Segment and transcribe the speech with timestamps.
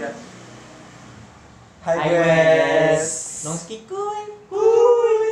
[0.00, 0.08] Ya.
[1.84, 3.44] Hai Hai, guys.
[3.44, 4.32] Nongski kuy.
[4.48, 5.28] Kuy.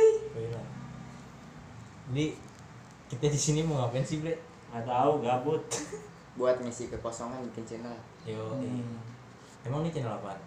[2.13, 2.25] Jadi
[3.09, 4.37] kita di sini mau ngapain sih, Bre?
[4.69, 5.65] nggak tahu gabut
[6.37, 7.97] Buat ngisi kekosongan bikin channel.
[8.29, 8.37] Yo.
[8.61, 9.01] Hmm.
[9.65, 10.37] Emang ini channel apa?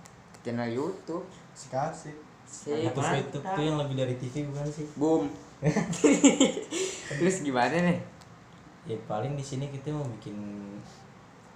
[0.47, 1.27] Channel YouTube.
[1.59, 2.15] Sikasih.
[2.47, 2.79] Sip.
[2.79, 3.19] YouTube mantap.
[3.27, 4.87] YouTube tuh yang lebih dari TV bukan sih?
[4.95, 5.35] Boom.
[7.19, 7.99] Terus gimana nih?
[8.87, 10.39] Ya paling di sini kita mau bikin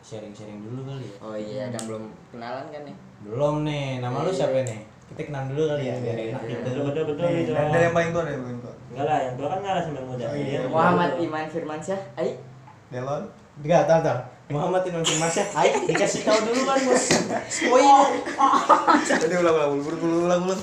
[0.06, 1.14] sharing-sharing dulu kali ya.
[1.18, 2.96] Oh iya, ada belum kenalan kan nih?
[3.20, 4.38] Belum nih, nama lu Iya.
[4.38, 4.80] siapa nih?
[5.06, 6.48] Kita kenal dulu kali ya, biar enak Iya.
[6.48, 6.62] gitu.
[6.62, 8.74] betul betul betul Nih, dari, yang paling tua dari yang paling tua.
[8.86, 10.60] enggak lah yang tua kan nggak sembilan muda Oh, iya.
[10.66, 11.10] Muhammad.
[11.18, 12.00] Iman Firmansyah.
[12.14, 12.30] Ai.
[12.86, 13.22] Delon.
[13.58, 14.18] Enggak, tahu tahu.
[14.46, 15.42] Muhammad Inul Masya.
[15.58, 17.04] Ayo dikasih tahu dulu kan, Bos.
[17.50, 18.08] Spoiler.
[19.02, 20.60] Jadi ulang-ulang, ulang-ulang, ulang.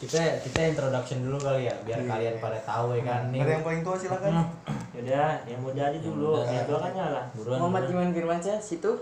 [0.00, 2.08] Kita kita introduction dulu kali ya, biar Iya.
[2.08, 3.22] kalian pada tahu ya kan.
[3.28, 3.44] Nih.
[3.44, 4.32] Yang paling tua silakan.
[4.96, 6.40] Yaudah, yang muda aja dulu.
[6.40, 7.22] Yang tua kan nyala.
[7.36, 7.58] Buruan.
[7.60, 7.82] Muhammad.
[7.92, 8.92] Iman Firmansyah situ.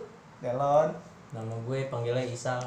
[0.42, 0.91] Delon.
[1.30, 2.59] Nama gue panggilnya Isa.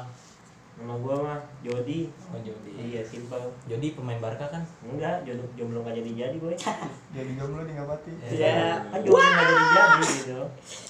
[0.72, 2.08] Nama gua mah Jody.
[2.32, 2.72] Oh, Jody.
[2.72, 3.36] Iya, simpel.
[3.68, 4.64] Jody pemain Barca kan?
[4.80, 6.56] Enggak, jodoh jomblo nggak jadi jadi boy.
[7.14, 8.08] Jadi jomblo tinggal mati.
[8.24, 8.80] Iya.
[8.88, 10.40] Kan jomblo nggak jadi jadi gitu.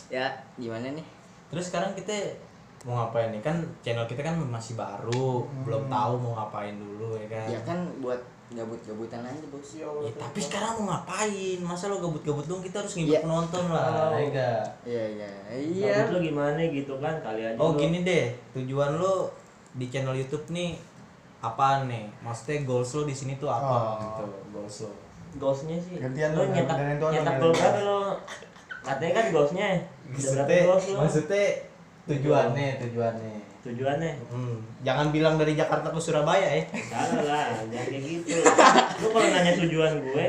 [0.06, 1.06] Ya, gimana nih?
[1.50, 2.14] Terus sekarang kita
[2.82, 3.40] mau ngapain nih?
[3.40, 5.62] Kan channel kita kan masih baru, Hmm.
[5.62, 7.46] belum tahu mau ngapain dulu ya kan.
[7.48, 8.18] Ya kan buat
[8.52, 9.70] gabut-gabutan aja, Bos.
[9.72, 11.56] Ya, tapi sekarang mau ngapain?
[11.62, 12.60] Masa lo gabut-gabut dong?
[12.60, 13.20] Kita harus ngibut Iya.
[13.22, 14.12] penonton lah.
[14.12, 14.18] Oh.
[14.20, 14.60] ya?
[14.84, 15.30] Iya, iya.
[15.48, 15.92] Iya.
[16.04, 17.56] Gabut lu gimana gitu kan kali aja.
[17.56, 17.80] Oh lu.
[17.80, 19.32] gini deh, tujuan lo
[19.72, 20.76] di channel YouTube nih
[21.40, 22.12] apaan nih?
[22.20, 23.96] Maksudnya goals lo di sini tuh apa Oh.
[23.98, 24.24] gitu?
[24.52, 24.90] Goals lo.
[25.32, 25.96] Goalsnya sih.
[25.96, 28.00] Gantian dong, nyetak nyetak gol berapa lo?
[28.84, 29.68] Katanya kan goalsnya.
[30.04, 30.96] Maksudnya, goals lo?
[31.00, 31.46] maksudnya
[32.08, 33.36] tujuannya, tujuannya.
[33.62, 34.12] Tujuannya?
[34.34, 36.66] Hmm, jangan bilang dari Jakarta ke Surabaya ya.
[36.90, 38.42] Salah lah, jangan kayak gitu.
[38.98, 40.26] Lu kalau nanya tujuan gue,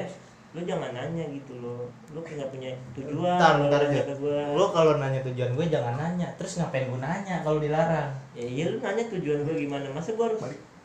[0.53, 1.89] lu jangan nanya gitu lo.
[2.13, 3.41] Lu nggak punya tujuan.
[3.41, 4.05] Ntar, ntar aja.
[4.53, 6.29] Lo kalau nanya tujuan gue jangan nanya.
[6.37, 8.13] Terus ngapain gue nanya kalau dilarang?
[8.37, 9.89] Ya iya lu nanya tujuan gue gimana?
[9.89, 10.37] Masa gue harus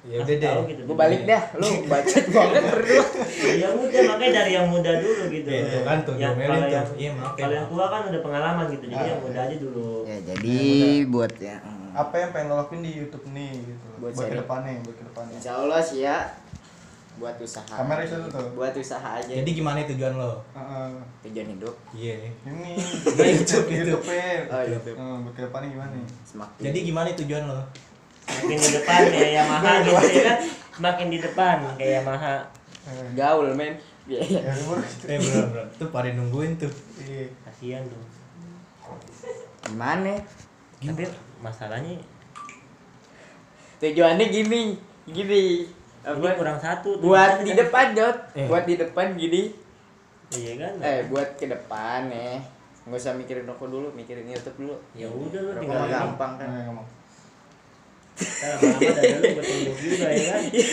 [0.06, 0.54] Ya udah deh.
[0.68, 0.80] gitu.
[0.84, 1.42] Gue balik dah.
[1.54, 3.04] Lu bacot banget berdua.
[3.44, 5.48] Ya udah makanya dari yang muda dulu gitu.
[5.48, 6.70] Ya, itu kan tuh, Yang kalau tuh.
[6.70, 8.84] yang Iya, ya, kalau yang tua kan udah pengalaman gitu.
[8.86, 9.90] Jadi Ah, yang muda aja dulu.
[10.04, 10.56] Ya, jadi
[11.06, 11.56] buat ya.
[11.58, 11.90] hmm.
[11.92, 13.86] Apa yang pengen lo lakuin di YouTube nih gitu.
[13.98, 15.34] Buat Buat, ke depannya, buat ke depannya.
[15.34, 16.18] Insya Allah sih ya
[17.18, 17.66] buat usaha.
[17.68, 18.46] Kamera itu tuh.
[18.54, 19.32] Buat usaha aja.
[19.34, 20.38] Jadi gimana tujuan lo?
[20.54, 20.88] Heeh.
[21.20, 22.30] tujuan hidup Iya.
[22.46, 22.72] Ini
[23.34, 24.46] YouTube, YouTube ya.
[24.46, 24.94] Oh, YouTube.
[24.94, 26.06] Eh, buat ke depannya gimana nih?
[26.24, 26.62] semakin.
[26.62, 27.60] Jadi gimana tujuan lo?
[28.28, 30.38] Makin di depan kayak Yamaha gitu ya kan.
[30.78, 32.36] Makin di depan kayak Yamaha.
[32.88, 33.74] Eh, gaul men.
[34.08, 34.20] Iya.
[34.24, 34.80] Ya, bro.
[35.04, 35.66] Eh bener bener.
[35.76, 36.72] Tuh pada nungguin tuh.
[37.00, 37.28] Iya.
[37.44, 38.00] Kasihan tuh.
[39.68, 40.16] Gimana?
[40.80, 41.04] Tapi
[41.44, 42.00] masalahnya
[43.78, 44.74] Tujuannya gini,
[45.06, 45.42] gini.
[45.62, 45.68] ini
[46.02, 46.34] Apa?
[46.34, 46.98] kurang satu.
[46.98, 47.14] tuh.
[47.14, 48.16] Buat di depan dot.
[48.34, 48.46] Eh.
[48.50, 49.54] Buat di depan gini.
[50.34, 50.74] Iya kan?
[50.82, 52.42] Eh, buat ke depan nih.
[52.88, 54.74] Nggak usah mikirin rokok dulu, mikirin YouTube dulu.
[54.98, 55.94] Ya udah lu tinggal ini.
[55.94, 56.48] gampang kan.
[58.18, 58.54] Ya
[60.28, 60.42] kan.
[60.48, 60.66] Iya,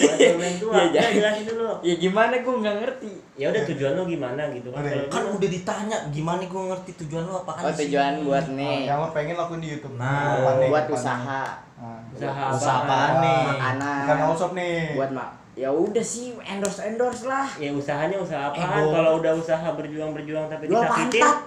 [0.66, 1.12] ya, jangan.
[1.14, 1.70] jelasin dulu.
[1.82, 3.12] Ya gimana gue nggak ngerti.
[3.36, 4.82] Ya udah tujuan lu gimana gitu kan.
[4.82, 7.86] Kalau Kan udah ditanya gimana gue ngerti tujuan lo apaan Oh, sih?
[7.86, 8.78] tujuan buat Ah, nih.
[8.86, 9.96] yang lo pengen lakuin di YouTube.
[9.96, 10.96] Nah, buat ke depannya.
[10.96, 11.44] usaha.
[11.76, 13.14] Nah, usaha Usaha apaan?
[13.20, 13.42] nih?
[13.52, 14.02] Makanan.
[14.02, 14.80] Bukan all shop nih.
[14.96, 15.30] Buat mak.
[15.56, 17.48] Ya udah sih endorse endorse lah.
[17.56, 18.82] Ya usahanya usaha Eh, apaan?
[18.82, 21.22] gua- Kalau udah usaha berjuang-berjuang tapi Jual disakitin.
[21.24, 21.38] pantat.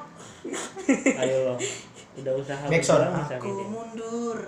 [1.18, 1.54] Ayo lo.
[2.16, 2.98] Udah usaha Nexon.
[2.98, 3.66] berjuang Aku disakitin.
[3.68, 4.38] mundur.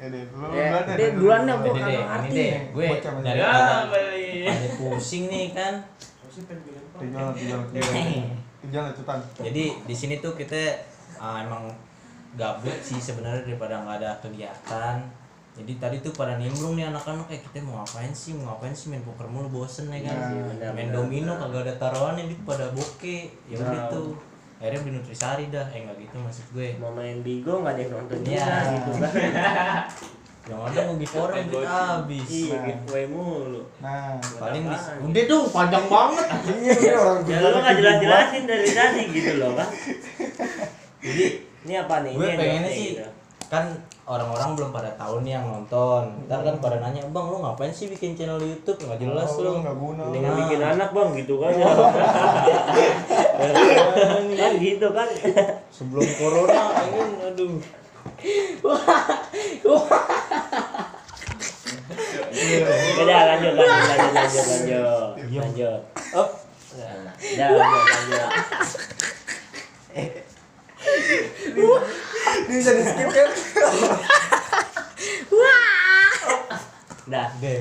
[0.00, 1.28] Ya deh, lu Ya, deh, deh, dulu.
[1.28, 2.40] duluan Ini deh, kagak ini ngerti.
[2.40, 2.60] deh.
[2.72, 4.44] Gue Ya, pada beli.
[4.48, 5.74] pada pusing nih kan.
[7.04, 7.26] Lo.
[8.60, 9.18] Tujuan lo, Tutan.
[9.40, 10.56] Jadi di sini tuh kita
[11.16, 11.68] ah, emang
[12.32, 14.96] gabut sih sebenarnya daripada nggak ada kegiatan.
[15.50, 18.88] Jadi tadi tuh pada nimbrung nih anak-anak kayak kita mau ngapain sih, mau ngapain sih
[18.88, 20.32] main poker mulu bosen ya kan.
[20.32, 23.28] Benar, main benar, domino kagak ada taruhannya di pada bokeh.
[23.50, 24.14] Ya udah tuh.
[24.60, 25.66] Akhirnya beli nutrisari dah.
[25.66, 26.68] Eh nggak gitu maksud gue.
[26.76, 28.36] Mau main bigo nggak ada yang nonton Iya.
[28.36, 29.12] juga gitu kan.
[30.40, 32.26] Yang ada mau give orang duit habis.
[32.26, 32.64] Iya, Nah.
[32.66, 33.62] giveaway mulu.
[33.78, 34.96] Nah, Paling Apaan?
[35.04, 36.26] udah dong panjang banget.
[36.58, 39.68] iya iya orang Ya lu nggak jelas-jelasin dari tadi gitu loh kan.
[41.04, 41.24] Jadi
[41.60, 42.12] Ini apa nih?
[42.12, 43.04] gue Ini pengennya sih gitu.
[43.46, 43.64] kan
[44.10, 47.86] orang-orang belum pada tahu nih yang nonton ntar kan pada nanya bang lu ngapain sih
[47.86, 50.02] bikin channel YouTube nggak jelas Oh, lu nggak guna.
[50.10, 50.38] Dengan Nah.
[50.42, 51.70] bikin anak bang gitu kan ya.
[54.40, 55.08] kan gitu kan.
[55.70, 57.54] sebelum corona pengen aduh
[63.00, 65.10] Udah lanjut lanjut lanjut lanjut lanjut.
[65.30, 65.80] Lanjut.
[66.14, 66.28] oh
[66.70, 68.30] Udah lanjut lanjut.
[70.80, 71.64] Ini
[72.48, 73.30] bisa di skip kan?
[77.40, 77.60] Deh.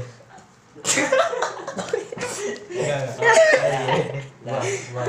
[4.45, 4.63] Wah,
[4.95, 5.05] wah.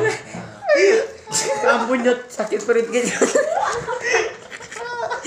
[1.70, 3.14] Ampun nyot sakit perut gitu.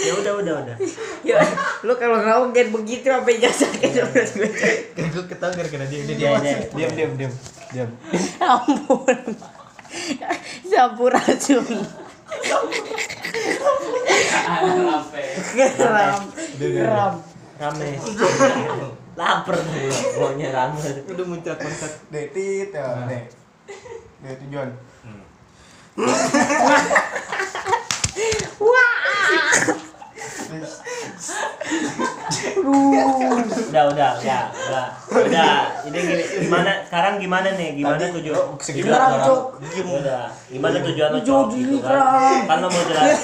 [0.04, 0.76] Ya udah udah udah.
[1.24, 1.40] Ya,
[1.88, 4.50] lu kalau ngomongin begitu apa jasa gitu menurut gue.
[4.92, 6.58] Kan gue ketawa gara-gara dia dia Iya, iya.
[6.76, 7.34] diam diam diam
[7.72, 7.90] diam
[8.44, 9.18] Ampun.
[10.68, 12.03] Sampurasun.
[15.54, 16.22] Geram.
[16.60, 17.14] Geram.
[17.62, 17.90] Rame.
[19.14, 20.82] Lapar tuh pokoknya rame.
[21.06, 23.30] udah muncrat muncrat Dek, tit ya, dek.
[24.26, 24.70] Dek tujuan.
[32.64, 34.86] Udah, udah, udah, udah.
[35.10, 35.54] Udah.
[35.88, 37.74] Ini gini, gimana sekarang gimana nih?
[37.76, 38.44] Gimana tujuan?
[39.24, 39.42] Cok.
[39.84, 40.24] Udah.
[40.48, 41.46] Gimana tujuan lo, Cok?
[41.54, 42.46] Gitu kan.
[42.46, 43.20] Kan lo mau jelas.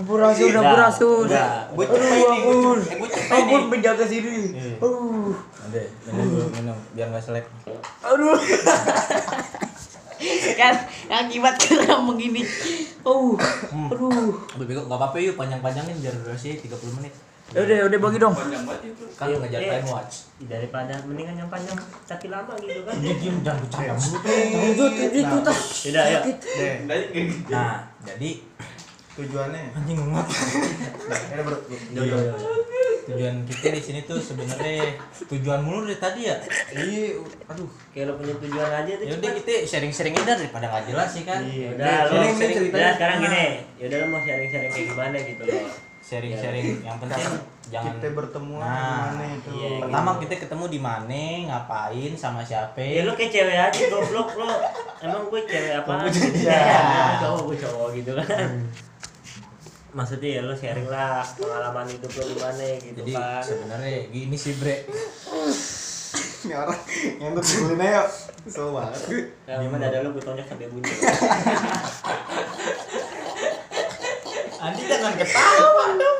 [0.00, 0.88] Sampurasun, Udah,
[1.28, 1.50] udah.
[1.76, 2.78] gue cepet nih gue Ampun.
[2.80, 4.48] cepet gue nih menjaga diri.
[4.80, 5.36] Aduh.
[5.60, 7.44] Ada, minum dulu, minum biar nggak selek.
[8.00, 8.32] Aduh.
[10.54, 10.74] kan
[11.08, 12.44] akibat geram begini.
[13.02, 13.34] Oh.
[13.88, 14.36] Aduh.
[14.56, 17.14] Udah bego, nggak apa-apa yuk panjang-panjangin biar durasi 30 menit.
[17.50, 18.34] Ya udah, udah bagi dong.
[19.18, 19.70] Kan Iya, ngejar iya.
[19.82, 20.14] time watch.
[20.46, 21.74] Daripada mendingan yang panjang
[22.06, 22.94] tapi lama gitu kan.
[23.02, 24.18] Diem jangan bercanda mulu.
[24.54, 25.58] Lanjut, itu tuh.
[25.90, 26.20] Udah, ayo.
[26.30, 26.74] Dek,
[27.50, 28.30] Nah, jadi
[29.18, 29.74] tujuannya.
[29.74, 30.26] anjing nggak
[31.10, 31.58] Nah, ini bro.
[33.06, 36.36] Tujuan kita di sini tuh sebenarnya tujuan mulu dari tadi ya.
[36.70, 37.68] Iya, aduh.
[37.90, 39.04] Kayak lo punya tujuan aja tuh.
[39.04, 41.40] Ya udah kita sharing-sharing aja daripada nggak jelas sih kan.
[41.40, 41.68] Iya.
[41.74, 42.72] Udah, lo Sharing, sharing, sharing.
[42.72, 43.44] udah sekarang gini.
[43.76, 45.64] Ya udah lo mau sharing-sharing kayak gimana gitu loh.
[46.00, 47.28] Sharing-sharing yang penting
[47.70, 49.50] jangan Kita bertemu Nah, di mana itu.
[49.54, 52.80] iya, Pertama kita ketemu di mana, ngapain, sama siapa?
[52.80, 54.50] Ya lo kayak cewek aja goblok lo.
[54.98, 56.08] Emang gue cewek apa?
[56.34, 56.60] Ya,
[56.90, 58.48] gue cowok gue cowok gitu kan.
[59.90, 63.42] Maksudnya ya lo sharing lah pengalaman hidup lo gimana gitu Jadi kan.
[63.42, 64.76] sebenarnya gini sih bre,
[66.40, 66.80] Ini orang
[67.18, 68.02] ngentot sebelumnya ya.
[68.40, 69.22] Kesel banget gue.
[69.44, 70.88] Ya, gimana ada lo gue tonjok sampai bunyi.
[74.60, 76.18] Andi jangan ketawa dong.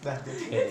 [0.00, 0.68] Dah, Dek.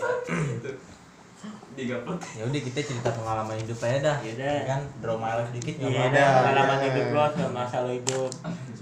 [1.73, 1.97] Ya
[2.45, 4.17] udah kita cerita pengalaman hidup aja dah.
[4.21, 4.53] Yaudah.
[4.53, 6.37] Ya kan draw my life dikit nggak Iya, apa-apa.
[6.39, 8.29] pengalaman hidup lo sama masa lo hidup.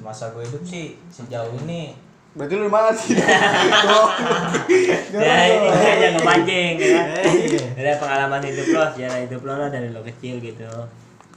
[0.02, 1.96] Masa gue hidup sih sejauh ini
[2.32, 3.12] Berarti lu di mana sih?
[5.12, 7.04] Ya ini aja ngepancing ya.
[7.76, 10.68] Ada pengalaman hidup lo, sejarah hidup lo lah dari lo kecil gitu.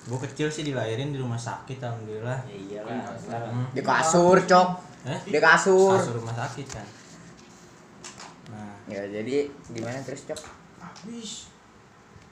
[0.05, 2.39] gue kecil sih dilahirin di rumah sakit alhamdulillah.
[2.47, 3.11] Ya iyalah.
[3.49, 3.67] Hmm.
[3.73, 4.69] Di kasur, Cok.
[5.09, 5.19] Eh?
[5.33, 5.97] Di kasur.
[5.97, 6.87] Kasur rumah sakit kan.
[8.53, 10.41] Nah, Ya, jadi gimana terus, Cok?
[10.79, 11.49] habis.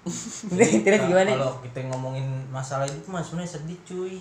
[0.82, 1.30] terus gimana?
[1.30, 4.14] Kalau kita ngomongin masalah hidup mah sebenarnya sedih cuy.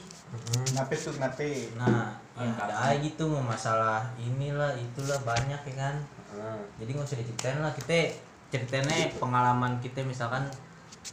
[0.69, 1.41] Kenapa tuh kenapa?
[1.73, 5.95] Nah, ya ada aja gitu mau masalah inilah itulah banyak ya kan.
[6.29, 6.61] Hmm.
[6.77, 8.13] Jadi nggak usah diceritain lah kita
[8.53, 10.45] ceritainnya pengalaman kita misalkan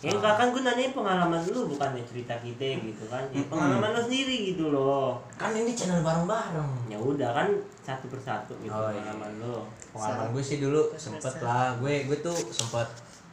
[0.04, 3.24] Ya enggak kan gue nanya pengalaman lu bukan cerita kita gitu kan.
[3.32, 5.16] Ya, pengalaman lo sendiri gitu loh.
[5.34, 6.92] kan ini channel bareng-bareng.
[6.92, 7.48] Ya udah kan
[7.82, 9.00] satu persatu gitu Oh, iya.
[9.00, 9.64] pengalaman lo.
[9.96, 12.84] Pengalaman gue sih dulu sempet lah gue gue tuh sempet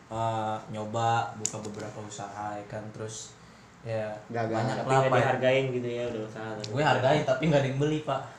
[0.08, 3.34] eh, nyoba buka beberapa usaha ya kan terus
[3.82, 4.54] ya Gagal.
[4.56, 5.20] banyak Tapi lah nggak Pak.
[5.20, 6.50] dihargain gitu ya udah usaha.
[6.58, 8.22] gue hargain tapi nggak ada yang beli pak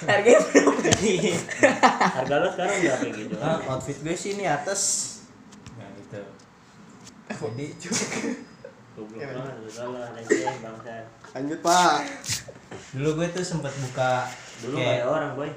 [0.00, 0.80] Harganya berapa?
[2.16, 3.34] Harga lo sekarang berapa gitu?
[3.36, 4.80] Nah, outfit gue sih ini atas
[5.72, 6.20] nah gitu
[7.28, 7.66] jadi
[8.90, 10.94] Goblok banget lu salah anjing bangsa.
[11.30, 11.94] Lanjut, Pak.
[12.90, 14.26] dulu gue tuh sempet buka
[14.60, 15.50] Dulu kayak orang boy.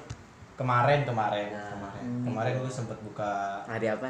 [0.54, 1.69] kemarin kemarin Nah.
[1.72, 4.09] kemarin kemarin gue sempet buka Hari apa?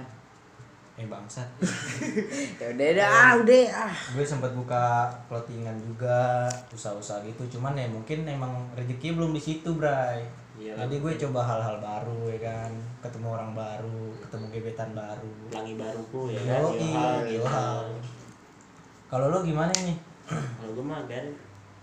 [0.94, 1.50] Eh bangsat.
[2.62, 3.94] Ya udah dah, ah, udah ah.
[4.14, 7.58] gue sempat buka clothingan juga usaha-usaha gitu.
[7.58, 10.22] Cuman ya mungkin emang rezeki belum di situ bray.
[10.54, 12.72] Iya, jadi gue coba hal-hal baru ya kan.
[13.02, 15.34] Ketemu orang baru ketemu gebetan baru.
[15.50, 16.62] Pelangi baruku ya kan.
[16.62, 17.46] Yo, iya, gitu.
[19.10, 19.98] kalau lo gimana nih
[20.30, 21.34] Kalau gue mah biarin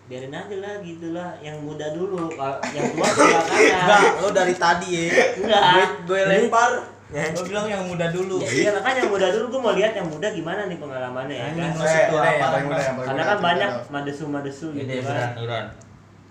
[0.06, 1.34] biarin aja lah gitu lah.
[1.42, 5.02] Yang muda dulu kalau yang tua belakangan lo dari tadi ya.
[5.34, 5.62] Enggak.
[6.06, 9.74] Gue lempar lo bilang yang muda dulu ya iya makanya yang muda dulu gue mau
[9.74, 12.80] lihat yang muda gimana nih pengalamannya ya kan Lo situ Eh, apa, yang paling muda,
[12.80, 13.84] yang karena kan banyak dong.
[13.90, 15.64] madesu madesu Ini gitu Iran kan Iran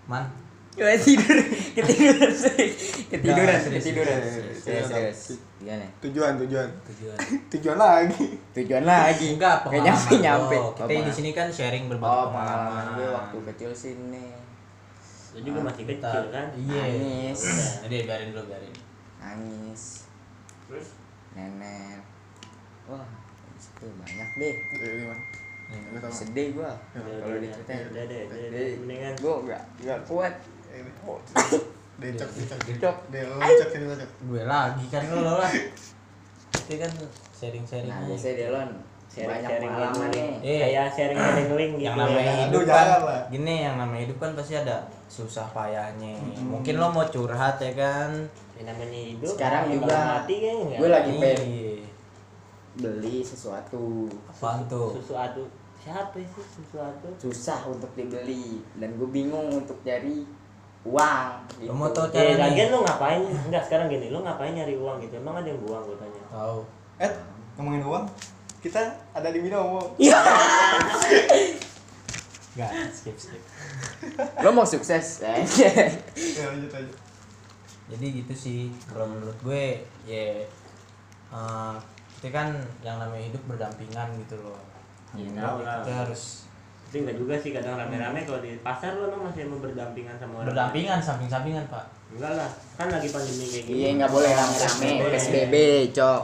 [0.05, 0.25] man
[0.69, 1.36] Coba tidur,
[1.75, 2.71] ketiduran sih.
[3.12, 4.15] Ketiduran, ketiduran.
[4.55, 5.21] serius, serius.
[5.59, 5.83] Gimana?
[6.00, 6.69] Tujuan, tujuan.
[6.88, 7.17] tujuan
[7.51, 8.25] Tujuan lagi.
[8.55, 9.27] Tujuan lagi.
[9.36, 10.57] enggak Nggak pengalaman nyampe nyampe.
[10.79, 14.25] kita di sini kan sharing berbagi Oh, pengalaman gue waktu kecil sini.
[15.29, 17.41] lu juga masih kecil kan iya Nangis.
[17.83, 18.74] jadi biarin dulu biarin
[19.19, 20.08] Nangis.
[21.33, 22.01] Nenek.
[22.89, 23.05] Wah,
[23.57, 24.55] itu banyak deh.
[24.77, 25.23] Eh, gimana?
[25.93, 26.13] Lu tahu.
[26.13, 26.71] Sedih gua.
[26.93, 27.89] Kalau diceritain.
[27.93, 28.23] udah deh.
[28.81, 29.13] Mendingan.
[29.21, 30.33] Gua enggak enggak kuat.
[30.69, 30.91] Ini.
[31.99, 32.59] Deh, cok, cok.
[32.79, 32.97] Cok.
[33.11, 34.11] Deh, lu cok sini, cok.
[34.29, 35.51] gue lagi kan lo lah
[36.69, 36.91] itu kan
[37.33, 38.69] sharing sharing Nah, biasanya Delon
[39.09, 40.31] sharing sharing pengalaman nih.
[40.39, 40.59] Eh.
[40.61, 43.21] kayak sharing sharing link gitu yang namanya Aduh, hidup kan lah.
[43.27, 44.77] gini yang namanya hidup kan pasti ada
[45.09, 46.13] susah payahnya.
[46.39, 48.11] Mungkin lo mau curhat ya kan?
[48.55, 51.75] Yang namanya hidup Sekarang juga mati kan gue lagi pengen Iya.
[52.79, 54.07] beli sesuatu.
[54.29, 54.93] Apaan tuh?
[54.95, 55.43] Sesuatu.
[55.79, 57.07] Siapa sih sesuatu?
[57.17, 60.27] Susah untuk dibeli dan gue bingung untuk cari
[60.85, 61.67] uang gitu.
[61.67, 62.45] Lo mau tau ya caranya?
[62.47, 63.21] lagian lu ngapain?
[63.47, 65.17] Enggak sekarang gini lu ngapain nyari uang gitu?
[65.17, 66.21] Emang ada yang buang gue tanya.
[66.29, 66.59] Tahu.
[66.99, 67.11] Eh,
[67.55, 68.05] ngomongin uang,
[68.59, 68.81] kita
[69.15, 69.95] ada di Binomo.
[72.59, 73.41] nggak skip skip.
[74.43, 75.43] Lo mau sukses eh?
[76.17, 76.93] Ya, lanjut aja.
[77.89, 80.45] jadi gitu sih kalau menurut gue ya
[81.33, 81.75] eh,
[82.19, 82.53] kita kan
[82.85, 84.59] yang namanya hidup berdampingan gitu loh.
[85.15, 85.81] Iya, Jadi tahu lah.
[85.81, 86.23] kita harus
[86.89, 90.41] tapi enggak juga sih kadang rame-rame kalau di pasar lu emang masih mau berdampingan sama
[90.41, 91.85] orang berdampingan samping-sampingan pak.
[92.11, 93.77] Enggak lah kan lagi pandemi kayak gini.
[93.77, 94.31] iya nggak boleh.
[94.35, 95.55] Rame-rame psbb
[95.95, 96.21] cok.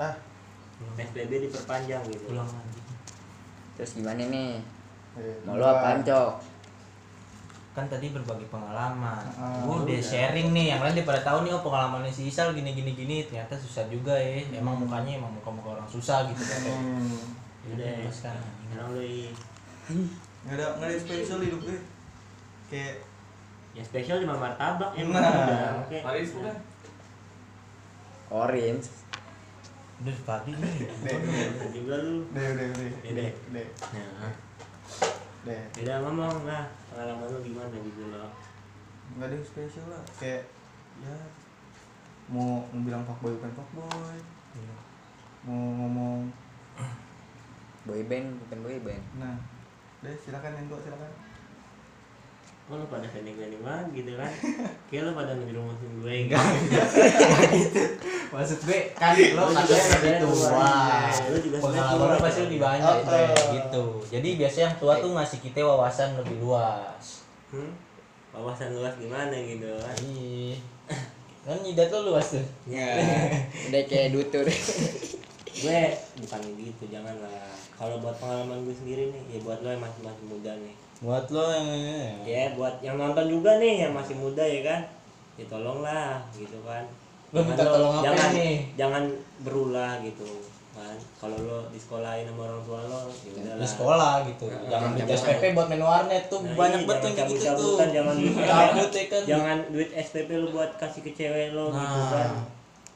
[0.00, 0.14] Ah,
[0.96, 2.32] PSBB diperpanjang gitu.
[2.32, 2.80] Pulang lagi
[3.76, 4.56] terus gimana nih?
[5.20, 6.32] Eh, mau lo apaan cok?
[7.76, 9.20] Kan tadi berbagi pengalaman.
[9.68, 12.72] Gue udah sharing nih yang lain dia pada tahu nih oh pengalamannya si Isal gini
[12.72, 14.40] gini gini ternyata susah juga ya.
[14.56, 16.60] Emang mukanya emang muka muka orang susah gitu kan.
[16.64, 17.20] Hmm.
[17.68, 18.36] udah Terus kan
[18.72, 19.04] sekarang lu
[20.48, 21.78] Nggak ada nggak ada spesial hidup gue.
[22.72, 22.94] Kayak
[23.76, 25.20] ya spesial cuma martabak ya Nah.
[25.20, 25.98] udah oke.
[26.00, 26.56] Paris bukan?
[28.26, 28.88] orange
[29.96, 30.76] udah tadi nih.
[31.04, 31.18] Deh,
[31.72, 32.28] juga lu.
[32.36, 33.32] Deh, deh, deh, Iya, deh, deh.
[33.54, 34.32] deh, nah.
[35.46, 35.62] Deh.
[36.04, 36.66] ngomong lah.
[36.92, 38.30] Pengalaman lu gimana gitu loh.
[39.16, 40.04] Nggak ada yang spesial lah.
[40.20, 40.44] Kayak
[41.00, 41.16] ya
[42.26, 44.18] mau bilang fuckboy bukan fuckboy.
[45.46, 46.26] Mau ngomong,
[47.86, 49.38] boy band bukan boy band nah,
[50.02, 51.12] deh silakan yang tua silakan.
[52.66, 54.26] Kok lu pada sending-sending banget gitu kan?
[54.90, 56.34] Kayak lu pada ngerumusin gue gitu.
[58.34, 60.74] Maksud gue kan lo katanya lebih tua.
[61.30, 62.24] Lu juga pengalaman lo tua.
[62.26, 62.96] pasti lebih banyak.
[63.06, 63.50] Oh, oh.
[63.54, 63.84] gitu.
[64.18, 67.22] Jadi biasanya yang tua tuh ngasih kita wawasan lebih luas.
[67.54, 67.70] Hmm?
[68.36, 69.70] wawasan luas gimana gitu?
[69.80, 70.58] Kan iya.
[71.46, 72.46] Kan jidat lo luas tuh.
[72.66, 72.90] Ya
[73.70, 74.44] udah kayak dutur
[75.56, 75.80] gue
[76.20, 80.00] bukan gitu jangan lah kalau buat pengalaman gue sendiri nih ya buat lo yang masih
[80.00, 80.74] masih muda nih.
[80.96, 81.68] Buat lo yang
[82.24, 82.44] ya.
[82.52, 84.80] Buat yang nonton juga nih yang masih muda ya kan?
[85.36, 86.84] Ya tolonglah gitu kan.
[87.32, 88.56] Lo minta tolong apa jangan, nih?
[88.80, 89.02] jangan
[89.40, 90.24] berulah gitu
[90.72, 90.96] kan.
[91.16, 93.60] Kalau lo di sekolahin sama orang tua lo ya udahlah.
[93.60, 94.44] di sekolah gitu.
[94.48, 97.44] Nah, jangan duit SPP buat main warnet tuh Nah, banyak iya, banget yang jangan kayak
[97.44, 97.76] gitu tuh.
[97.92, 99.22] jangan duit cabut ya kan?
[99.28, 102.28] jangan duit SPP lo buat kasih ke cewek lo gitu kan.
[102.32, 102.44] Nah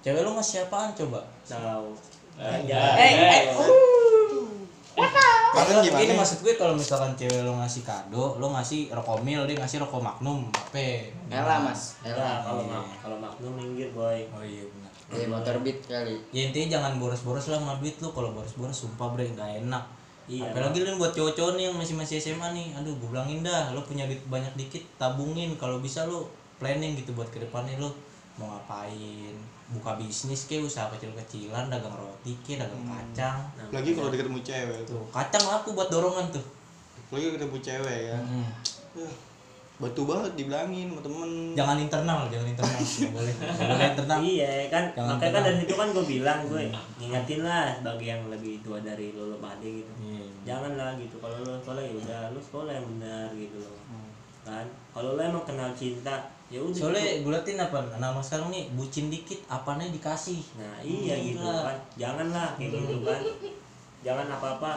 [0.00, 1.20] cewek lo ngasih apaan coba?
[1.44, 1.92] Tahu
[2.40, 3.44] Eh, jangan eh, eh,
[5.50, 6.02] Maksudnya gimana?
[6.06, 9.82] Ini maksud gue kalau misalkan cewek lo ngasih kado, lo ngasih rokok mil, dia ngasih
[9.82, 11.10] rokok magnum, apa?
[11.28, 14.90] Ella mas Nah, Ella kalau mak kalau Magnum minggir boy Oh iya benar.
[15.10, 18.14] ya motor beat kali Ya intinya jangan boros-boros lah sama duit lo.
[18.14, 19.84] Kalau boros-boros sumpah bre nggak enak.
[20.30, 22.70] Iya, Apalagi lu buat cowok-cowok nih yang masih masih SMA nih.
[22.78, 25.58] Aduh, gue bilangin dah, lo punya duit banyak dikit, tabungin.
[25.58, 26.30] Kalau bisa lo
[26.62, 27.90] planning gitu buat ke depannya lo
[28.38, 29.34] mau ngapain
[29.70, 34.78] buka bisnis ke usaha kecil-kecilan dagang roti ke dagang kacang Lagi kalau deket ketemu cewek
[34.82, 34.96] tuh.
[34.96, 36.44] tuh kacang laku buat dorongan tuh
[37.08, 38.18] Lagi ketemu cewek ya.
[38.18, 38.46] Mm.
[38.92, 39.10] Ya,
[39.76, 41.30] Batu banget dibilangin sama temen.
[41.54, 45.44] jangan internal jangan internal nggak boleh nggak boleh internal iya kan Jangan makanya kan tenang.
[45.46, 46.62] dari situ kan gue bilang gue
[46.98, 50.26] ngingetin lah sebagai yang lebih tua dari lo lo pada gitu Iya.
[50.44, 53.76] jangan lah gitu kalau lo sekolah ya udah lo sekolah yang benar gitu loh
[54.42, 56.16] kan kalau lo emang kenal cinta
[56.50, 60.42] ya udah soalnya gue liatin apa nama sekarang nih bucin dikit apanya dikasih.
[60.58, 61.62] Nah iya gitu Gila.
[61.62, 61.78] kan.
[61.94, 63.22] Jangan lah kayak gitu kan.
[64.02, 64.72] Jangan apa apa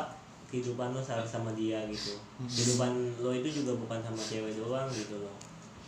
[0.53, 2.13] kehidupan lo harus sama dia gitu.
[2.46, 5.34] Kehidupan lo itu juga bukan sama cewek doang gitu loh.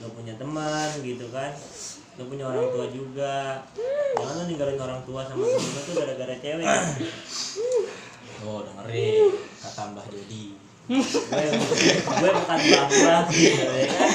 [0.01, 1.54] Lo punya teman gitu kan.
[2.18, 3.62] Lo punya orang tua juga.
[4.18, 6.65] Jangan lo ninggalin orang tua sama temen lo tuh gara-gara cewek.
[8.46, 9.32] Oh dengerin.
[9.63, 10.54] Kata Mbah Jody
[10.86, 14.12] gue gue bukan bangga gitu ya kan.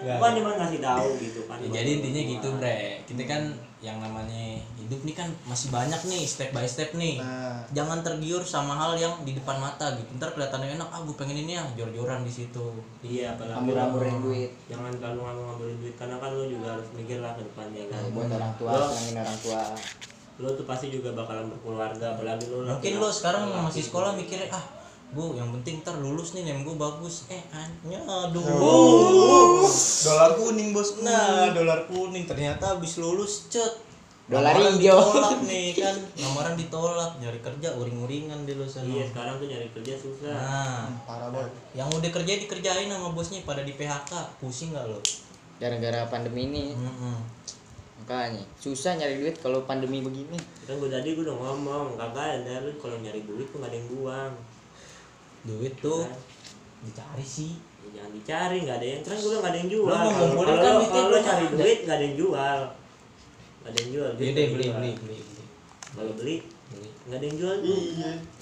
[0.00, 1.56] Bukan cuma ngasih tahu gitu kan.
[1.60, 2.80] Ya, jadi intinya gitu bre.
[3.04, 3.42] Kita kan
[3.80, 7.16] yang namanya hidup nih kan masih banyak nih step by step nih.
[7.20, 10.08] Nah, jangan tergiur sama hal yang di depan mata gitu.
[10.16, 12.66] Ntar kelihatannya enak ah gue pengen ini ya jor-joran di situ.
[13.00, 14.50] Iya apalagi lo- duit.
[14.68, 18.00] jangan kalau ngambil duit karena kan lo juga harus mikir lah ke depannya kan.
[18.12, 19.62] Buat orang tua senangin orang tua.
[20.40, 24.79] lo tuh pasti juga bakalan berkeluarga apalagi lo mungkin lo sekarang masih sekolah mikirnya ah
[25.10, 27.26] bu yang penting ntar lulus nih nem gue bagus.
[27.26, 28.42] Eh annya aduh.
[30.06, 31.02] Dolar kuning bos.
[31.02, 32.30] nah dolar kuning.
[32.30, 33.90] Ternyata habis lulus cet.
[34.30, 34.78] Dolar hijau.
[34.78, 35.96] ditolak nih kan.
[36.14, 40.30] Lamaran ditolak nyari kerja uring-uringan di lo sana iya sekarang tuh nyari kerja susah.
[40.30, 41.50] Nah Parah banget.
[41.74, 45.02] yang udah kerja dikerjain sama bosnya pada di PHK pusing nggak lo?
[45.58, 46.64] Gara-gara pandemi ini.
[46.78, 47.42] Mm-mm.
[48.00, 50.34] makanya susah nyari duit kalau pandemi begini.
[50.64, 53.76] Kan gue tadi gue udah ngomong kagak ada lu kalau nyari duit tuh gak ada
[53.76, 54.32] yang buang
[55.42, 56.04] duit tuh.
[56.04, 56.18] Kan?
[56.80, 57.52] dicari sih.
[57.80, 59.88] Ya, jangan dicari nggak ada yang kan gue nggak ada yang jual.
[59.88, 62.58] mau kalau ngumpulin kalau kan lo- cari duit nggak ada yang jual.
[63.60, 65.44] Nggak ada yang jual duit beli deh beli beli beli beli.
[65.90, 66.36] Kalau beli
[67.04, 67.78] nggak ada yang jual tuh.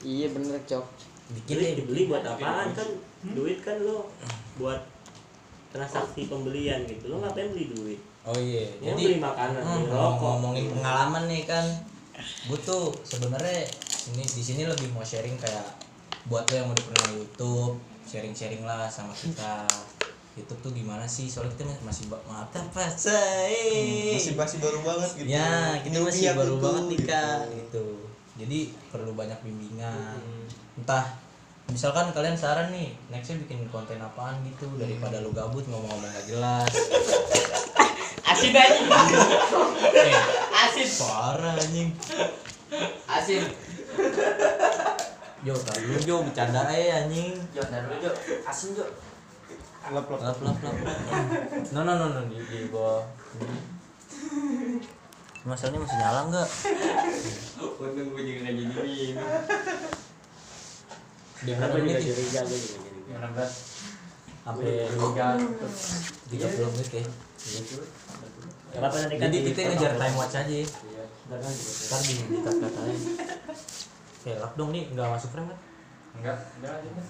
[0.01, 0.85] Iya bener cok.
[1.29, 2.89] Bikin deh dibeli buat apaan kan?
[3.35, 4.07] Duit kan lo
[4.57, 4.81] buat
[5.69, 7.11] transaksi pembelian gitu.
[7.11, 8.01] Lo ngapain beli duit?
[8.23, 8.71] Oh iya.
[8.79, 10.31] Mau jadi beli makanan Hmm, beli rokok.
[10.37, 11.67] ngomongin pengalaman nih kan.
[12.47, 13.67] Gue tuh sebenarnya
[14.09, 15.67] ini di sini lebih mau sharing kayak
[16.29, 19.65] buat lo yang udah pernah YouTube sharing-sharing lah sama kita.
[20.37, 21.27] YouTube tuh gimana sih?
[21.27, 25.27] Soalnya kita masih ba- maaf apa say masih masih baru banget gitu.
[25.27, 27.11] Ya kita Newbie masih baru tuh, banget nih gitu.
[27.11, 27.87] kak gitu.
[28.39, 28.59] Jadi
[28.93, 30.21] perlu banyak bimbingan.
[30.79, 31.05] Entah
[31.69, 36.71] misalkan kalian saran nih nextnya bikin konten apaan gitu daripada lu gabut ngomong-ngomong gak jelas.
[38.31, 38.79] Asin aja.
[39.97, 40.15] Eh
[40.53, 41.91] asin parah anjing.
[43.09, 43.43] Asin
[45.41, 47.39] Jo, dulu Jo, bercanda aja anjing.
[47.55, 48.11] Jo, dulu Jo,
[48.43, 48.87] asin Jo
[49.89, 50.77] lap lap Lap lap lap.
[51.73, 53.07] No no no no di di bawah.
[55.47, 56.49] Masalahnya masih nyala enggak?
[57.79, 59.15] untung gue juga jadi ini
[61.39, 61.95] Di berapa menit?
[61.95, 62.41] juga curiga
[63.17, 63.53] enam belas
[64.43, 64.91] Sampai
[66.29, 67.05] tiga puluh menit ya.
[68.69, 70.45] Gak apa nanti kan Jadi di- kita ngejar time watch aja.
[70.45, 70.61] ya.
[70.61, 71.73] iya Ntar kan juga.
[71.89, 72.37] Ntar di di
[74.27, 74.43] aja.
[74.43, 75.59] Lap dong nih, nggak masuk frame kan?
[76.19, 77.09] enggak lanjut deh.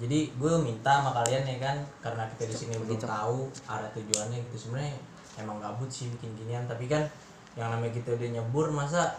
[0.00, 4.38] Jadi gue minta sama kalian ya kan, karena kita di sini belum tahu arah tujuannya
[4.48, 4.96] gitu sebenarnya
[5.36, 7.04] emang gabut sih bikin ginian, tapi kan
[7.58, 9.12] yang namanya kita udah nyebur masa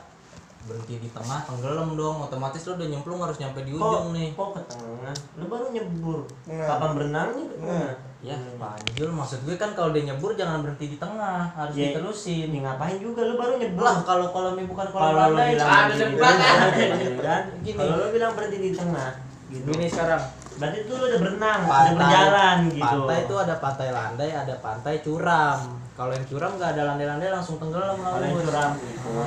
[0.65, 4.29] berhenti di tengah tenggelam dong otomatis lo udah nyemplung harus nyampe di Kok, ujung nih
[4.38, 5.15] kok ke tengah?
[5.38, 6.20] Lu baru nyebur.
[6.46, 6.67] Tengah.
[6.70, 7.93] Kapan berenangnya ke tengah?
[8.21, 12.47] Ya panjul maksud gue kan kalau dia nyebur jangan berhenti di tengah harus Ya, diterusin
[12.47, 13.81] Ini ngapain juga lu baru nyebur?
[13.81, 16.69] lah kalau kalau ini bukan kolam Kalau lu landai bilang berhenti ada di debat, tengah,
[17.01, 17.41] gitu kan?
[17.73, 19.09] Kalau lu bilang berhenti di tengah,
[19.47, 19.65] gitu.
[19.67, 22.83] gini sekarang Berarti tuh lu udah berenang, udah pantai berjalan gitu.
[22.85, 25.59] pantai itu ada pantai landai ada pantai curam
[25.91, 29.17] kalau yang curam nggak ada landai-landai langsung tenggelam Kalau yang curam itu,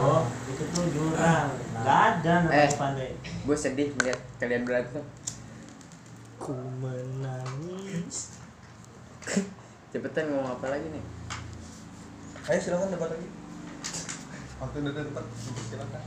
[0.48, 1.46] itu tuh jurang.
[1.70, 1.82] Nah.
[1.82, 2.70] Gak ada namanya Eh.
[2.72, 3.10] pandai.
[3.18, 5.02] gue sedih melihat kalian berantem
[6.36, 7.73] ku menangis
[9.94, 11.04] cepetan ngomong apa lagi nih?
[12.50, 13.28] Ayo silakan debat lagi.
[14.58, 15.24] Waktu udah debat
[15.70, 16.02] silakan.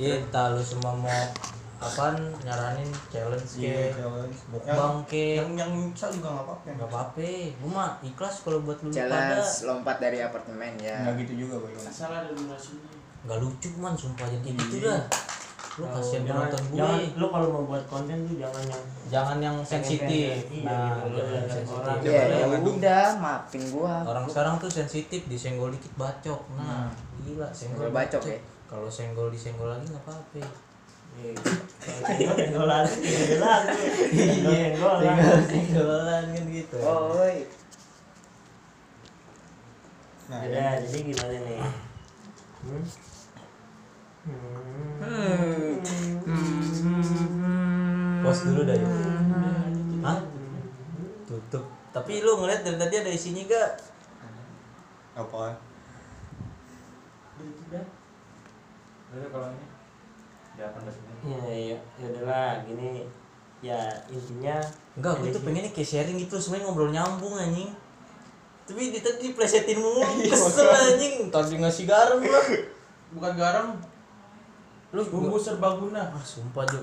[0.00, 1.20] Iya entah lu semua mau
[1.76, 4.38] apaan nyaranin challenge Iya, ke challenge.
[4.48, 5.36] mukbang ke.
[5.36, 6.68] Yang yang bisa juga nggak apa-apa.
[6.72, 8.96] Nggak apa-apa gue mah ikhlas kalau buat lu pada.
[8.96, 10.96] challenge lompat dari apartemen ya.
[11.04, 12.88] Nggak gitu juga boy asal ada durasinya.
[13.28, 15.02] Nggak lucu man sumpah jadi kayak gitu dah
[15.72, 19.38] lu kasihan jangan, penonton gue jangan, lu kalau mau buat konten tuh jangan yang jangan
[19.38, 21.16] yang sensitif Iya, nah gitu.
[21.16, 26.40] jangan sensitif ya Jangan- ya udah maafin gua orang sekarang tuh sensitif disenggol dikit bacok
[26.54, 28.36] nah gila senggol bacok ya?
[28.66, 30.44] kalau senggol disenggol lagi nggak apa-apa
[31.12, 31.36] Iya.
[32.32, 33.64] Senggolan gitu senggolan.
[34.64, 34.96] senggol
[35.42, 37.36] senggolan kan gitu oi
[40.26, 40.80] nah ya.
[40.80, 41.60] jadi gimana nih?
[42.62, 42.84] Hmm?
[44.22, 45.82] Hmm.
[48.22, 48.90] pos dulu dah yuk.
[50.06, 50.18] Hah?
[51.26, 51.64] tutup.
[51.90, 53.70] Tapi lu ngeliat dari tadi ada isinya gak?
[55.18, 55.58] Apa?
[59.12, 59.66] Udah kalau ini.
[60.52, 63.08] Delapan belas menit Ya, ya, ya udahlah, gini.
[63.62, 63.80] Ya
[64.10, 64.58] intinya
[64.98, 67.74] Enggak, gue tuh pengennya kayak sharing gitu, semuanya ngobrol nyambung anjing.
[68.68, 71.26] Tapi di tadi diplesetin mulu, kesel anjing.
[71.32, 72.46] Tadi ngasih garam lah.
[73.12, 73.76] bukan garam
[74.92, 76.80] Lu bumbu serbaguna Ah, sumpah, Jo.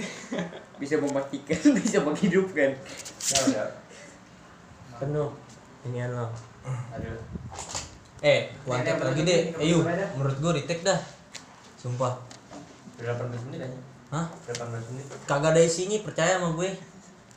[0.80, 3.68] bisa mematikan bisa menghidupkan ya udah
[4.96, 5.28] penuh
[5.84, 6.24] inian lo.
[6.90, 7.20] aduh
[8.20, 9.40] Eh, one take lagi menurut deh.
[9.56, 9.76] Ayo,
[10.14, 10.96] menurut gue retake dah.
[11.74, 12.16] Sumpah.
[12.96, 13.78] delapan belas menit aja
[14.10, 14.28] Hah?
[14.44, 16.70] delapan belas menit Kagak ada isinya, percaya sama gue.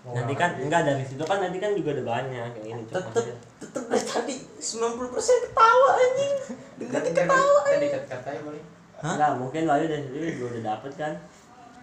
[0.04, 3.84] Nanti kan enggak dari situ kan nanti kan juga ada banyak yang ini Tetep, tetep
[3.88, 5.00] dari tadi 90%
[5.48, 6.34] ketawa anjing.
[6.80, 7.60] Dengerin ketawa.
[7.66, 8.64] tadi kata ya boleh
[9.04, 9.14] Hah?
[9.14, 11.14] Enggak, mungkin Wahyu dari situ juga udah dapet kan.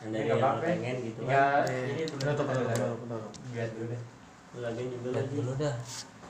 [0.00, 1.61] Yang dari yang lo pengen gitu kan.
[1.68, 3.22] ini Tutup, tutup, tutup, tutup.
[3.52, 4.02] lihat dulu deh
[4.50, 5.30] lagi juga lagi.
[5.30, 5.74] dulu dah.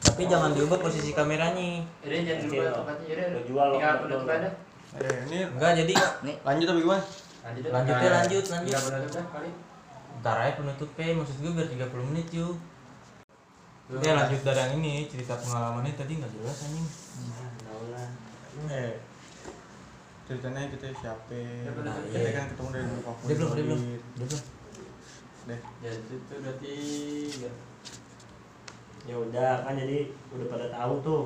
[0.01, 1.87] Tapi jangan diubah posisi kameranya.
[2.03, 4.51] Udah jangan dulu Oke, tempatnya udah Lo jual lo, tinggal penutup aja
[4.91, 5.93] eh ini Enggak, jadi
[6.43, 7.03] lanjut apa gimana
[7.41, 8.67] lanjut Lanjut ya, lanjut, lanjut.
[8.67, 9.51] tinggal penutup dah kali
[10.19, 12.57] Ntar aja penutupnya, maksud gue biar 30 menit yuk
[13.97, 16.87] Ya lanjut dari yang ini, cerita pengalamannya tadi nggak jelas anjing
[17.61, 18.09] Tahu lah.
[18.69, 18.93] eh
[20.31, 21.35] ceritanya kita siapa
[21.83, 22.31] Nah, kita iya.
[22.39, 23.81] kan ketemu dari dulu Dia belum, dia belum,
[24.15, 24.43] dia belum
[25.51, 25.61] deh.
[25.83, 26.75] Ya itu berarti
[29.09, 29.17] Ya.
[29.17, 31.23] Udah kan jadi udah pada tahu tuh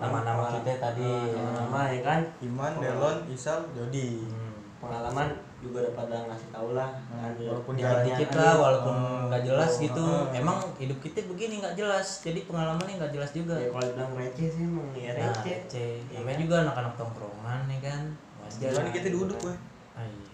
[0.00, 1.12] nama-nama kita tadi.
[1.36, 2.20] Nama ya kan?
[2.40, 4.26] Iman, Delon, Isal, Jody.
[4.26, 4.46] Hmm.
[4.78, 7.34] pengalaman juga udah pada ngasih tau lah kan?
[7.34, 10.06] Walaupun dikit-dikit Aduh, lah walaupun nggak jelas Oh, gitu.
[10.06, 10.30] Oh.
[10.30, 12.22] emang hidup kita begini nggak jelas.
[12.22, 13.58] Jadi pengalamannya nggak jelas juga.
[13.58, 15.56] Ya kalau bilang receh sih emang ya nah, receh.
[15.66, 15.92] receh.
[16.14, 16.42] Iya namanya kan?
[16.46, 18.02] juga anak-anak tongkrongan ya kan
[18.50, 18.90] lah.
[18.90, 19.58] kita duduk, weh.
[19.92, 20.32] Ah, iya.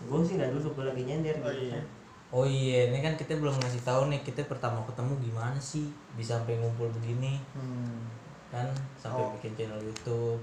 [0.00, 1.80] gue sih nggak duduk gue lagi nyender Oh, gitu iya.
[2.30, 6.36] oh iya ini kan kita belum ngasih tahu nih kita pertama ketemu gimana sih bisa
[6.36, 8.06] sampai ngumpul begini Hmm.
[8.48, 9.32] kan sampai Oh.
[9.34, 10.40] bikin channel YouTube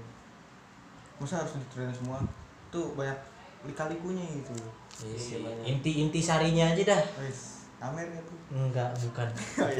[1.18, 2.22] Masa harus diceritain semua?
[2.68, 3.18] Tuh banyak
[3.64, 4.54] lika-likunya gitu.
[5.02, 5.64] Iya Iya, banyak.
[5.66, 8.38] inti-inti sarinya aja dah Wes, Amer ya tuh.
[8.52, 9.26] enggak bukan
[9.58, 9.70] Oh,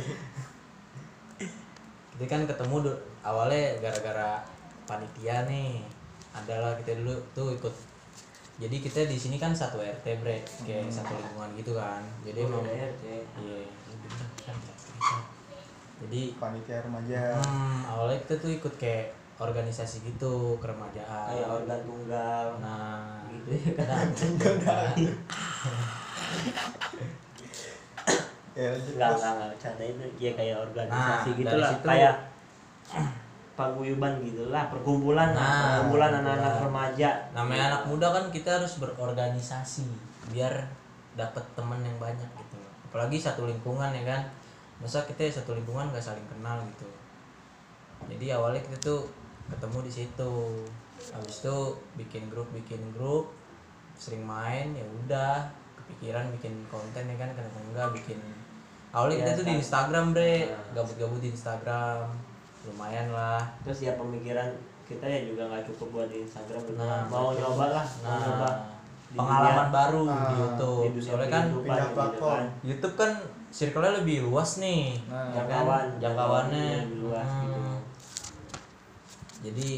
[2.16, 4.42] kita kan ketemu awalnya gara-gara
[4.82, 5.86] panitia nih
[6.38, 7.74] adalah kita dulu tuh ikut.
[8.59, 10.42] Jadi kita di sini kan satu RT bre.
[10.61, 12.03] Kayak satu lingkungan gitu kan.
[12.22, 12.88] Jadi Gue emang iya
[15.98, 17.22] jadi Panitia remaja.
[17.37, 21.27] hmm, awalnya kita tuh ikut kayak organisasi gitu keremajaan.
[21.29, 22.46] Kayak organ tunggal.
[22.59, 23.51] Nah gitu.
[23.51, 23.87] ya kan
[24.61, 24.90] nah,
[28.55, 29.20] Ya, lanjut, nggak Bos.
[29.20, 30.05] nggak nggak bercanda itu.
[30.18, 32.14] Ya kayak organisasi Nah, gitu lah situ- kayak
[33.58, 37.10] paguyuban gitu lah perkumpulan lah Nah, perkumpulan anak-anak remaja.
[37.34, 39.82] Namanya anak muda kan kita harus berorganisasi
[40.30, 40.54] biar
[41.18, 42.58] dapat teman yang banyak gitu.
[42.86, 44.22] Apalagi satu lingkungan ya kan.
[44.78, 46.86] Masa kita satu lingkungan gak saling kenal gitu.
[48.06, 49.10] Jadi awalnya kita tuh
[49.50, 50.32] ketemu di situ.
[51.10, 51.56] Habis itu
[51.98, 53.34] bikin grup bikin grup
[53.98, 55.50] sering main ya udah.
[55.82, 58.22] Kepikiran bikin konten ya kan kenapa enggak bikin.
[58.94, 59.60] Awalnya kita Iya, tuh di kan.
[59.60, 60.34] Instagram bre.
[60.46, 60.62] Nah.
[60.78, 62.06] gabut-gabut di Instagram
[62.64, 64.50] lumayan lah terus ya pemikiran
[64.84, 67.02] kita ya juga nggak cukup buat di Instagram gitu Nah, kan.
[67.08, 68.48] mau nyoba lah mau nah nyoba
[69.06, 72.32] di pengalaman dunia- baru di Ah, YouTube di soalnya kan pindah gitu platform.
[72.34, 72.44] kan.
[72.62, 73.12] YouTube kan
[73.48, 75.48] circle-nya lebih luas nih Nah, ya kan?
[75.48, 77.42] jangkauan jangkauannya lebih luas Hmm.
[77.42, 77.60] gitu
[79.38, 79.68] jadi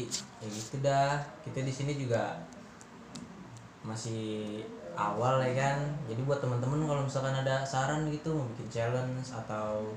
[0.41, 1.11] ya gitu dah
[1.43, 2.33] kita di sini juga
[3.81, 4.61] masih
[4.93, 9.89] awal ya kan jadi buat teman-teman kalau misalkan ada saran gitu mau bikin challenge atau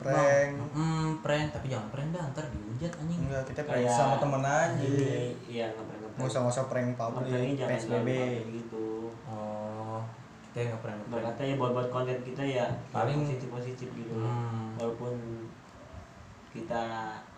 [0.00, 0.52] Prank.
[0.72, 1.48] hmm, prank.
[1.52, 3.20] Tapi jangan prank dah ntar dihujat anjing.
[3.20, 4.86] Enggak, kita prank Kayak sama temen aja.
[5.44, 8.08] iya ngeprank Nggak usah nggak usah prank publik, jangan PSBB.
[8.56, 8.86] gitu.
[9.28, 10.00] Oh.
[10.50, 14.12] Kita nggak prank prank berkata ya buat buat konten kita ya Paling- positif positif gitu.
[14.16, 14.74] Hmm.
[14.74, 15.14] walaupun
[16.50, 16.82] kita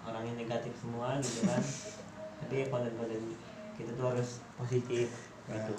[0.02, 1.60] orangnya negatif semua gitu kan.
[2.40, 3.20] Tapi konten-konten
[3.74, 5.08] kita tuh harus positif
[5.46, 5.74] gitu.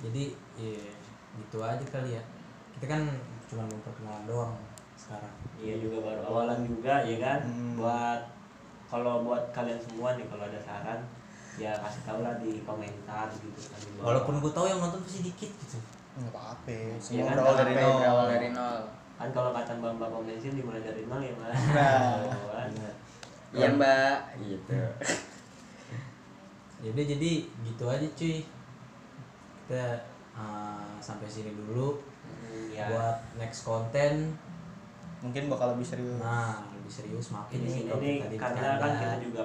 [0.00, 0.86] Jadi ya
[1.34, 2.22] gitu aja kali ya.
[2.74, 3.02] Kita kan
[3.44, 4.54] cuma memperkenalan doang
[4.94, 5.34] sekarang.
[5.58, 7.40] Iya juga baru awalan juga ya kan?
[7.42, 7.74] Hmm.
[7.76, 8.20] buat
[8.84, 11.00] kalau buat kalian semua nih kalau ada saran
[11.54, 15.50] ya kasih tau lah di komentar gitu kan walaupun gue tahu yang nonton pasti dikit
[15.50, 15.78] gitu.
[16.14, 16.70] Enggak apa-apa.
[16.70, 17.94] Iya Semua kan, berawal nggak dari nol.
[17.98, 18.78] berawal dari nol.
[19.14, 22.18] Kan kalau kata mbak mbak dimulai dari nol ya mas Nah.
[22.54, 22.70] kan?
[23.54, 24.16] iya mbak.
[24.42, 24.72] gitu.
[26.82, 28.36] Ya udah jadi gitu aja cuy.
[29.64, 29.84] Kita
[30.36, 34.32] uh, sampai sini dulu Hmm, ya buat next konten
[35.24, 36.20] Mungkin bakal lebih serius.
[36.20, 39.42] nah lebih serius makin ini nih ini karena kan kita juga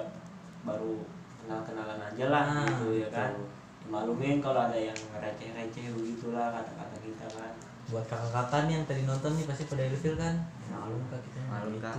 [0.60, 1.08] baru
[1.40, 3.44] kenal kenalan aja lah Nah, gitu ya kan gitu.
[3.88, 7.52] maklumin kalau ada yang receh receh begitulah kata kata kita kan
[7.88, 10.34] buat kakak-kakak nih yang tadi nonton nih pasti pada ilfil kan
[10.68, 11.82] malum kak kita Malum, gitu.
[11.82, 11.96] Kak.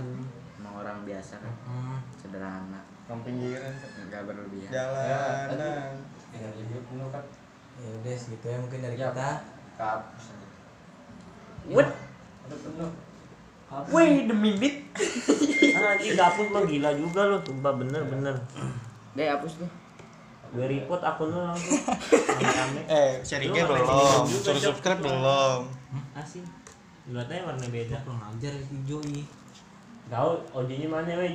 [0.56, 1.98] emang orang biasa kan Hmm.
[2.16, 3.74] sederhana Orang pinggiran.
[4.06, 5.92] nggak berlebihan Jalanan.
[6.32, 6.48] ya
[7.98, 9.42] udah segitu ya mungkin dari kita
[11.66, 11.88] what
[13.88, 14.84] Wait a minute.
[15.72, 18.36] Anjing gapus mah gila juga lo Sumpah bener-bener
[19.16, 19.70] deh hapus tuh.
[20.52, 21.80] Gue report akun lo langsung.
[22.88, 24.24] Eh, sharingnya belum.
[24.28, 25.68] Suruh subscribe belum.
[26.16, 26.44] Asin
[27.08, 27.96] Lu katanya warna beda.
[28.04, 29.26] Kurang ajar hijau ih
[30.12, 31.32] Tahu OJ-nya mana weh?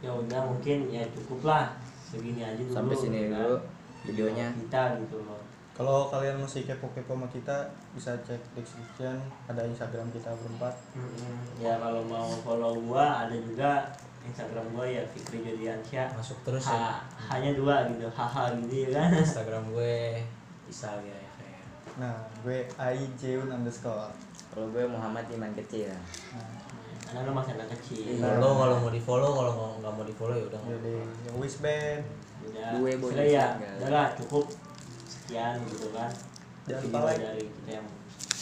[0.00, 1.76] Ya udah mungkin ya cukup lah.
[2.08, 2.72] Segini aja dulu.
[2.72, 3.60] Sampai sini dulu
[4.08, 4.48] videonya.
[4.56, 5.40] Kita gitu loh
[5.76, 7.52] Kalau kalian masih kepo-kepo sama kita,
[7.92, 9.12] bisa cek description,
[9.44, 10.72] ada Instagram kita berempat.
[10.92, 11.36] Mm-mm.
[11.58, 13.84] Ya kalau mau follow gua ada juga
[14.22, 16.98] Instagram gua ya Fikri Jodiansyah masuk terus ya ha,
[17.30, 20.18] hanya dua gitu haha gitu ya kan Instagram gue
[20.64, 21.20] bisa ya.
[21.96, 22.12] Nah,
[22.42, 24.10] gue Ai Jeun underscore.
[24.48, 25.92] kalau gue Muhammad Iman kecil
[26.32, 26.48] Nah,
[27.06, 30.14] karena lo masih anak kecil follow kalau mau di follow kalau nggak- nggak mau di
[30.14, 32.02] follow ya udah jadi yang wish band.
[32.42, 33.46] udah Gue boleh sudah ya
[33.78, 34.44] udah lah cukup
[35.26, 36.10] sekian gitu kan.
[36.66, 37.18] Jangan lupa like.
[37.18, 37.86] dari kita yang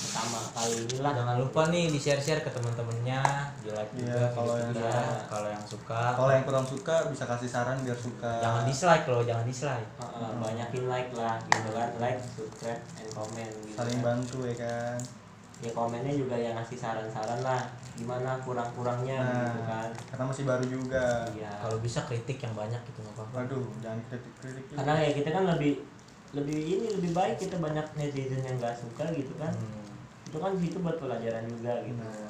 [0.05, 1.13] pertama kali ini lah.
[1.17, 3.21] Jangan lupa nih di share share ke teman-temannya.
[3.65, 5.01] Di like Iya, juga kalau yang suka.
[5.33, 6.03] kalau yang suka.
[6.13, 8.33] Kalau yang kurang suka bisa kasih saran biar suka.
[8.45, 9.89] jangan dislike loh jangan dislike.
[9.97, 11.89] Heeh, banyakin like lah gitu kan.
[11.97, 14.05] Like subscribe and comment gitu saling kan.
[14.05, 14.99] bantu ya kan.
[15.63, 17.63] ya komennya juga yang ngasih saran-saran lah.
[17.97, 19.91] Gimana kurang-kurangnya gitu nah kan.
[20.13, 21.25] karena masih baru juga.
[21.33, 21.49] Iya.
[21.61, 23.37] Kalau bisa kritik yang banyak gitu nggak apa-apa.
[23.49, 25.73] Waduh jangan kritik kritik karena ya kita kan lebih
[26.35, 29.55] lebih ini lebih baik kita banyak netizen yang nggak suka gitu kan.
[29.55, 29.83] Hmm.
[30.25, 32.03] itu kan situ buat pelajaran juga gitu.
[32.03, 32.27] Nah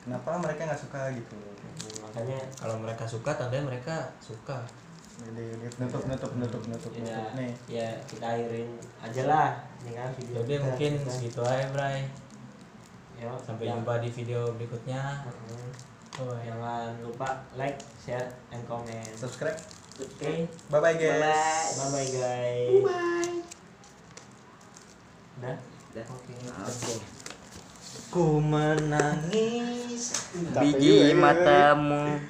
[0.00, 1.36] kenapa mereka nggak suka gitu?
[2.00, 4.64] Makanya kalau mereka suka tandanya mereka suka.
[5.14, 5.44] Jadi
[5.78, 7.52] nutup nutup nutup nutup ya nutup nih.
[7.70, 9.48] ya kita akhirin aja lah
[9.84, 11.12] ini kan video jadi kita, mungkin gitu kan.
[11.14, 11.98] segitu aja Bray.
[13.14, 15.02] Ya, sampai yang- jumpa di video berikutnya.
[15.22, 15.68] Mm-mm.
[16.24, 16.50] oh, ya.
[16.50, 19.12] jangan lupa like share and comment.
[19.14, 19.54] Subscribe
[20.00, 20.32] oke.
[20.70, 21.78] Bye bye guys.
[21.78, 22.82] Bye bye guys.
[22.82, 23.34] Bye
[25.34, 25.58] udah
[25.94, 26.06] Udah.
[26.66, 26.94] oke.
[28.10, 30.04] Ku menangis.
[30.58, 32.24] Biji matamu